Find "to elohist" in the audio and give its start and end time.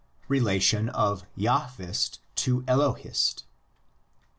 2.33-3.43